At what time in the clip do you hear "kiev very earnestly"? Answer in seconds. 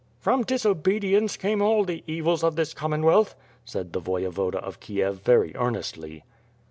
4.79-6.23